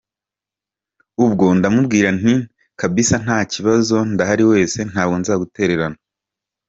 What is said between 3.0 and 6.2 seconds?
nta kibazo ndahari wese ntabwo nzagutererana.